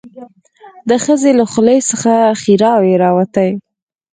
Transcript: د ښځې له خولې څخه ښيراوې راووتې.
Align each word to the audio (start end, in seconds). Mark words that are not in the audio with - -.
د 0.89 0.91
ښځې 1.03 1.31
له 1.39 1.45
خولې 1.51 1.77
څخه 1.89 2.13
ښيراوې 2.41 2.93
راووتې. 3.03 3.49